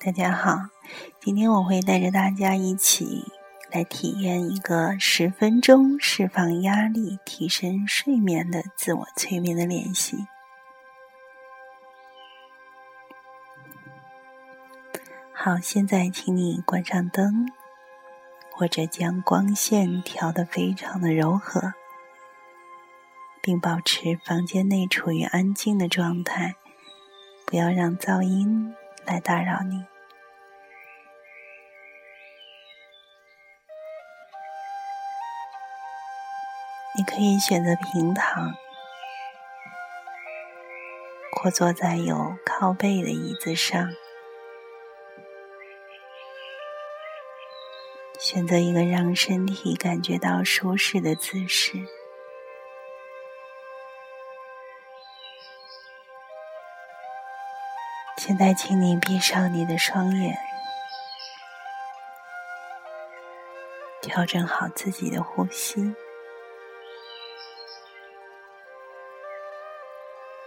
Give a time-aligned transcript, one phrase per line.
[0.00, 0.68] 大家好，
[1.18, 3.24] 今天我会带着大家一起
[3.72, 10.16] 来体验一个十分钟释放压力、提升睡眠的自我催眠的练习。
[15.32, 17.48] 好，现在请你关上灯，
[18.52, 21.74] 或者将光线调得非常的柔和，
[23.42, 26.54] 并保持房间内处于安静的状态，
[27.44, 28.72] 不要让噪音
[29.08, 29.86] 来打扰你。
[36.96, 38.54] 你可以选择平躺，
[41.36, 43.90] 或坐在有靠背的椅子上，
[48.18, 51.97] 选择一个让身体感觉到舒适的姿势。
[58.28, 60.36] 现在，请你闭上你的双眼，
[64.02, 65.94] 调整好自己的呼吸。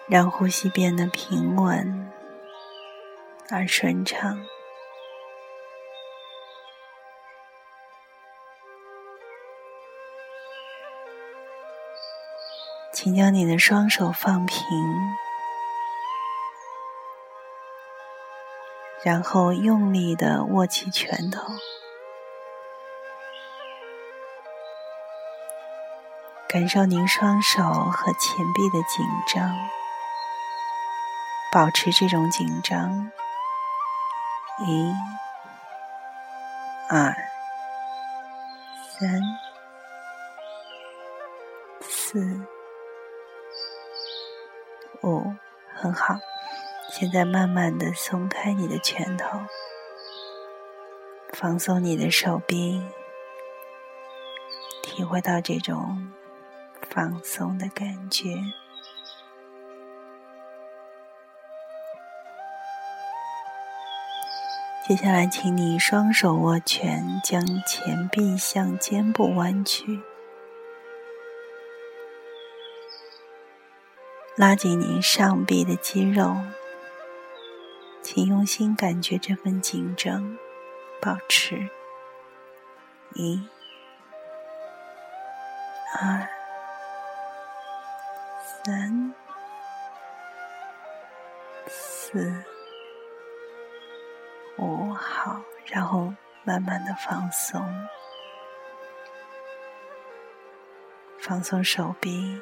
[0.08, 2.12] 让呼吸变得平稳
[3.50, 4.46] 而顺畅，
[12.94, 14.58] 请将你的双手放平，
[19.04, 21.42] 然后用力的握起拳头，
[26.48, 29.56] 感受您双手和前臂的紧张。
[31.52, 33.12] 保持这种紧张，
[34.60, 34.94] 一、
[36.90, 37.14] 二、
[38.88, 39.20] 三、
[41.82, 42.40] 四、
[45.02, 45.36] 五，
[45.76, 46.16] 很好。
[47.02, 49.40] 现在慢慢的松开你的拳头，
[51.34, 52.80] 放松你的手臂，
[54.84, 56.12] 体会到这种
[56.92, 58.36] 放松的感觉。
[64.88, 70.00] 接下来，请你双手握拳，将前臂向肩部弯曲，
[74.36, 76.38] 拉紧您上臂的肌肉，
[78.14, 80.38] 请用心感觉这份紧张，
[81.02, 81.70] 保持
[83.14, 83.42] 一、
[85.98, 86.28] 二、
[88.66, 89.16] 三、
[91.70, 92.44] 四。
[94.58, 97.66] 五好，然后慢慢的放松，
[101.18, 102.42] 放松手臂，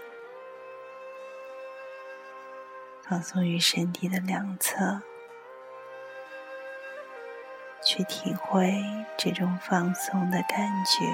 [3.04, 5.04] 放松于身体的两侧，
[8.00, 8.82] 去体会
[9.18, 11.06] 这种放松的感觉。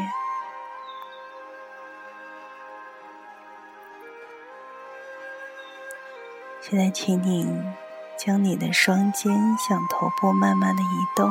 [6.62, 7.76] 现在，请你。
[8.18, 11.30] 将你的双肩向头部慢慢的移动，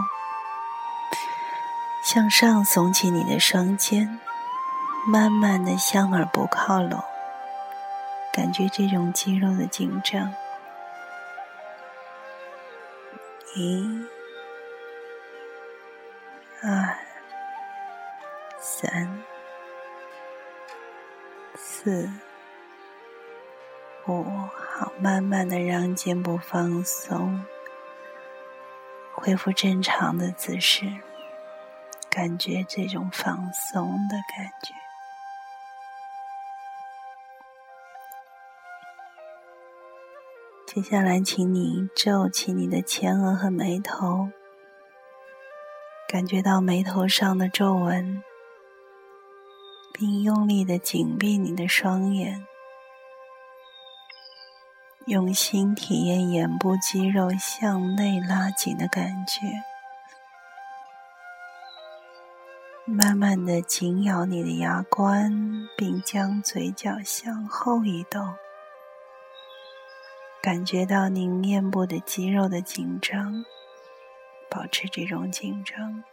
[2.05, 4.21] 向上耸起你的双肩，
[5.07, 7.03] 慢慢的向耳部靠拢，
[8.35, 10.31] 感觉这种肌肉的紧张。
[13.57, 14.07] 一、
[16.67, 16.97] 二、
[18.59, 19.23] 三、
[21.55, 22.09] 四。
[24.07, 27.45] 五，好，慢慢的让肩部放松，
[29.13, 30.91] 恢复正常的姿势，
[32.09, 34.75] 感觉这种放松的感觉。
[40.67, 44.31] 接下来，请你皱起你的前额和眉头，
[46.15, 48.23] 感觉到眉头上的皱纹，
[49.93, 52.47] 并用力的紧闭你的双眼。
[55.07, 59.41] 用心体验眼部肌肉向内拉紧的感觉，
[62.85, 68.37] 慢慢的紧咬你的牙关，并将嘴角向后移动，
[70.41, 73.45] 感觉到你面部的肌肉的紧张，
[74.55, 76.05] 保持这种紧张。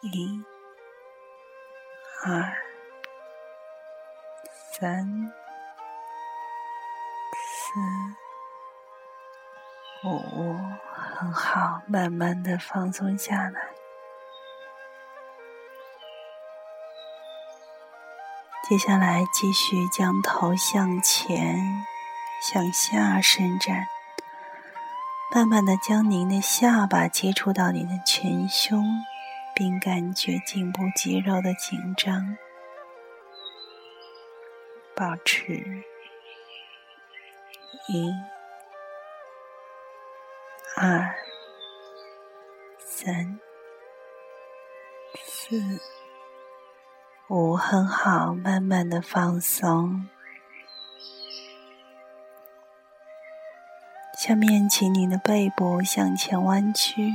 [0.00, 0.42] 一、
[2.24, 2.56] 二、
[4.72, 5.32] 三。
[7.34, 7.80] 四、
[10.08, 10.58] 五，
[11.18, 13.60] 很好，慢慢的放松下来。
[18.68, 21.86] 接下来，继续将头向前、
[22.42, 23.86] 向下伸展，
[25.34, 28.84] 慢慢的将您的下巴接触到你的前胸，
[29.54, 32.36] 并感觉颈部肌肉的紧张。
[34.94, 35.54] 保持
[37.88, 38.12] 一、
[40.76, 41.14] 二、
[42.78, 43.40] 三、
[45.24, 45.80] 四、
[47.28, 50.10] 五，很好，慢慢的放松。
[54.24, 57.10] 下面，请您的背部向前弯曲，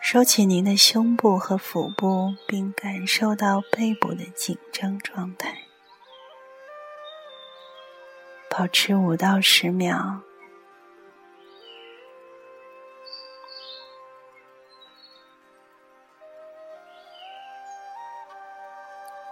[0.00, 5.58] 收起您的胸部和腹部，并感受到背部的紧张状态。
[8.50, 10.22] 保持五到十秒，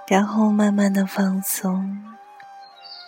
[0.07, 2.01] 然后慢慢的放松，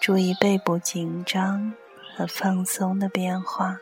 [0.01, 1.73] 注意背部紧张。
[2.17, 3.79] 和放松的变化，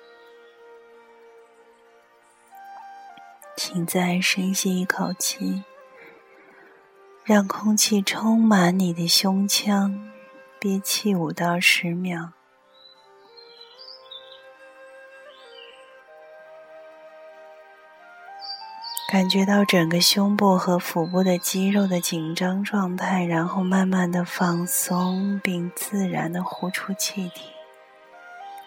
[3.56, 5.62] 请再深吸一口气，
[7.25, 10.11] 让空气充满你的胸腔，
[10.58, 12.32] 憋气五到十秒，
[19.11, 27.50] 感觉到整个胸部和腹部的肌肉的紧张状态，然后慢慢的放松，并自然的呼出气体。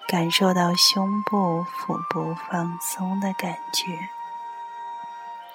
[0.07, 4.07] 感受到胸部、腹部放松的感觉，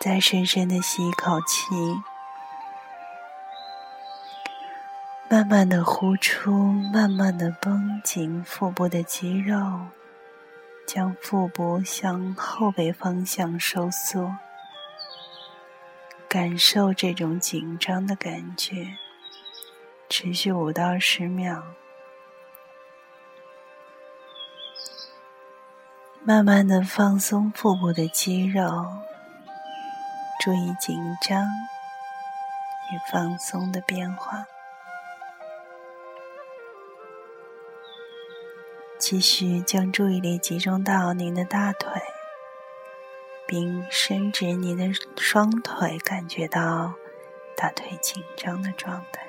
[0.01, 1.73] 再深深的吸一口气，
[5.31, 6.53] 慢慢的呼出，
[6.93, 9.87] 慢慢的绷紧腹部的肌肉，
[10.85, 14.35] 将腹部向后背方向收缩，
[16.29, 18.97] 感受这种紧张的感觉，
[20.09, 21.63] 持续五到十秒。
[26.31, 28.87] 慢慢的放松腹部的肌肉，
[30.39, 34.47] 注意紧张与放松的变化。
[38.97, 42.01] 继续将注意力集中到您的大腿，
[43.49, 44.85] 并伸直您的
[45.17, 46.93] 双腿，感觉到
[47.57, 49.27] 大腿紧张的状态，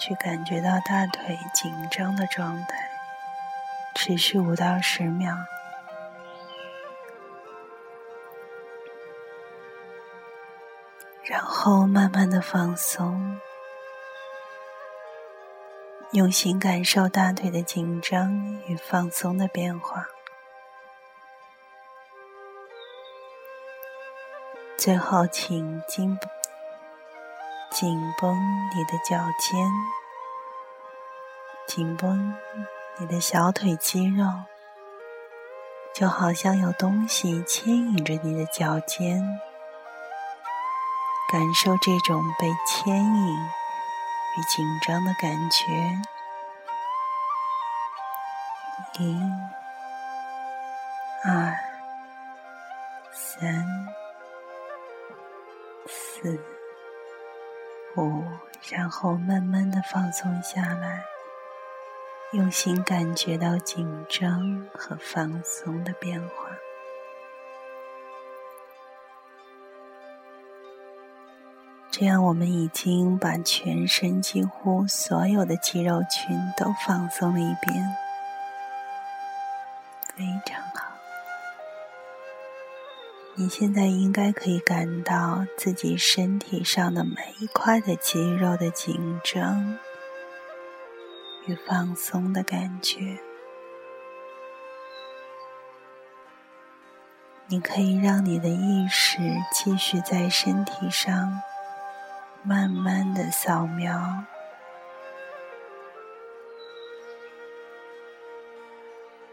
[0.00, 2.87] 去感觉到大腿紧张的状态。
[4.00, 5.34] 持续五到十秒，
[11.24, 13.40] 然后慢慢的放松，
[16.12, 18.32] 用心感受大腿的紧张
[18.68, 20.06] 与放松的变化。
[24.78, 26.16] 最后，请紧
[27.68, 28.38] 紧绷
[28.76, 29.68] 你的脚尖，
[31.66, 32.32] 紧绷。
[33.00, 34.26] 你的小腿肌肉
[35.94, 39.22] 就好像有东西牵引着你的脚尖，
[41.30, 45.64] 感受这种被牵引与紧张的感觉。
[48.98, 49.16] 一、
[51.24, 51.56] 二、
[53.12, 53.64] 三、
[55.86, 56.36] 四、
[57.96, 58.24] 五，
[58.72, 61.04] 然后慢慢的放松下来。
[62.32, 66.28] 用心感觉到紧张和放松的变化，
[71.90, 77.96] 这样我们已经把全身几乎所有的肌肉群都放松了一遍，
[80.14, 80.92] 非常好。
[83.36, 89.78] 你现在应该可以感到自己身体上的每一块的肌肉的紧张。
[91.48, 93.18] 与放松的感觉，
[97.46, 99.18] 你可以让你的意识
[99.50, 101.40] 继续在身体上
[102.42, 104.24] 慢慢的扫描，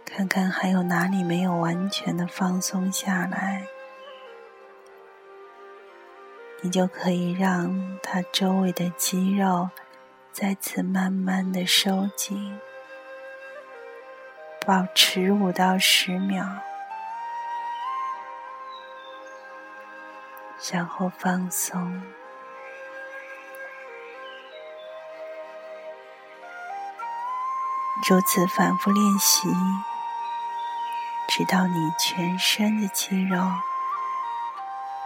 [0.05, 3.67] 看看还有哪里没有完全的放松下来，
[6.61, 9.69] 你就可以让它周围的肌肉。
[10.37, 12.59] 再次慢慢的收紧，
[14.67, 16.45] 保持五到十秒，
[20.73, 22.03] 然后放松。
[28.09, 29.47] 如此反复练习，
[31.29, 33.37] 直到你全身的肌肉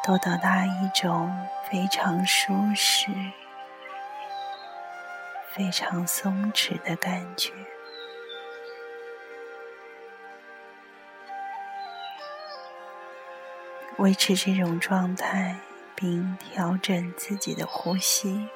[0.03, 3.12] 都到达一种非常舒适。
[5.53, 7.51] 非常松弛的感觉。
[13.99, 15.57] 维持这种状态
[15.93, 18.47] 并调整自己的呼吸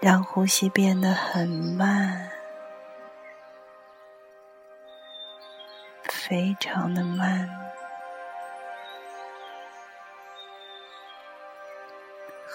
[0.00, 2.30] 让呼吸变得很慢
[6.02, 7.63] 非常的慢。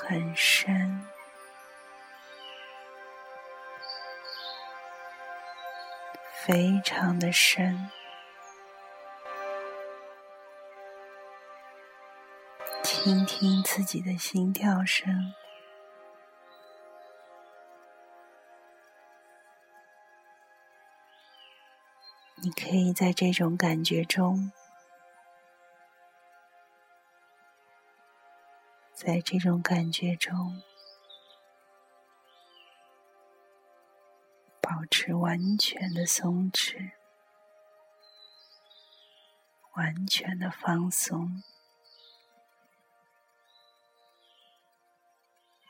[0.10, 1.06] 很深。
[6.44, 7.92] 非常的深，
[12.82, 15.32] 听听自己的心跳声，
[22.38, 24.52] 你可以在这种感觉中，
[29.02, 30.62] 在这种感觉中。
[34.62, 36.92] 保持完全的松弛，
[39.76, 41.42] 完全的放松，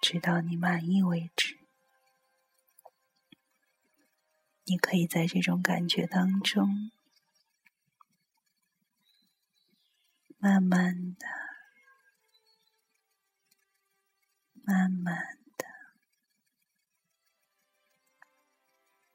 [0.01, 1.59] 直到你满意为止。
[4.63, 6.89] 你可以在这种感觉当中，
[10.39, 11.27] 慢慢的、
[14.69, 15.65] 慢慢的。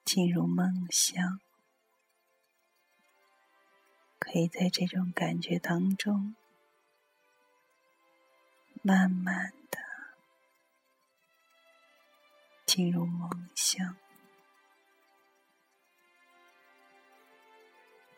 [0.05, 1.39] 进入梦乡，
[4.19, 6.35] 可以在这种感觉当中，
[8.83, 9.79] 慢慢的
[12.67, 13.97] 进入梦乡。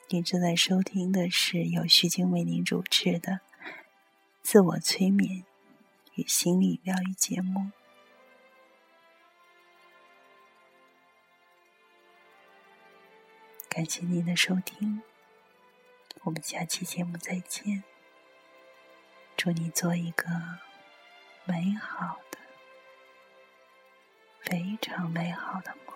[0.09, 3.41] 你正在收听的是由徐静为您主持的
[4.41, 5.45] 自我催眠
[6.17, 7.71] 与心理疗愈节目。
[13.69, 15.03] 感谢您的收听，
[16.23, 17.85] 我们下期节目再见。
[19.37, 20.27] 祝你做一个
[21.45, 22.39] 美好的、
[24.41, 25.95] 非常美好的梦。